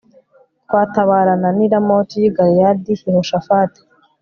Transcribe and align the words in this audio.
twatabarana 0.63 1.49
n 1.57 1.59
i 1.65 1.67
ramoti 1.71 2.15
y 2.21 2.25
i 2.29 2.31
galeyadi 2.35 2.93
yehoshafati 3.05 3.79